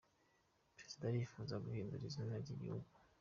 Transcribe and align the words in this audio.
Perezida 0.75 1.03
arifuza 1.07 1.55
guhindura 1.63 2.03
izina 2.09 2.33
ry’igihugu 2.43 2.87